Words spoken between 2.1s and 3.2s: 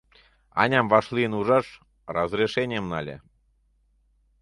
разрешенийым нале.